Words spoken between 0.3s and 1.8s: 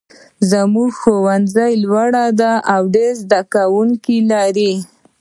زمونږ ښوونځی